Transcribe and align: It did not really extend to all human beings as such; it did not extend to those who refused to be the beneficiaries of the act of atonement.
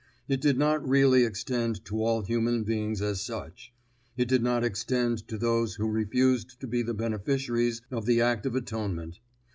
It 0.27 0.41
did 0.41 0.57
not 0.57 0.89
really 0.89 1.25
extend 1.25 1.85
to 1.85 2.01
all 2.03 2.23
human 2.23 2.63
beings 2.63 3.03
as 3.03 3.21
such; 3.21 3.71
it 4.17 4.27
did 4.27 4.41
not 4.41 4.63
extend 4.63 5.27
to 5.27 5.37
those 5.37 5.75
who 5.75 5.87
refused 5.87 6.59
to 6.61 6.65
be 6.65 6.81
the 6.81 6.95
beneficiaries 6.95 7.83
of 7.91 8.07
the 8.07 8.19
act 8.19 8.47
of 8.47 8.55
atonement. 8.55 9.19